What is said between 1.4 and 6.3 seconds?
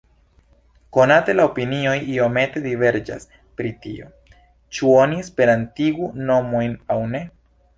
opinioj iomete diverĝas pri tio, ĉu oni esperantigu